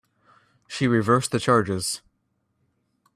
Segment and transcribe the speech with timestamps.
[0.67, 2.01] She reversed the charges.